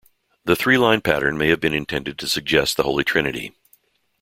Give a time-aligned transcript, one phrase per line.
[0.45, 3.53] The three-line pattern may have been intended to suggest the Holy Trinity.